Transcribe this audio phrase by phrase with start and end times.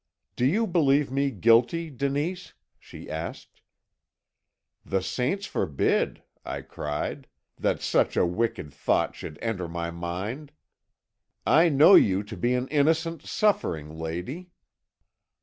[0.35, 3.61] "'Do you believe me guilty, Denise?' she asked.
[4.83, 7.27] "'The saints forbid,' I cried,
[7.59, 10.53] 'that such a wicked thought should enter my mind!
[11.45, 14.49] I know you to be an innocent, suffering lady.'